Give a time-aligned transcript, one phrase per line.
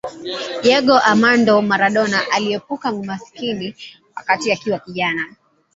[0.63, 3.75] Diego Armando Maradona aliepuka umaskini
[4.15, 5.35] wakati akiwa kijana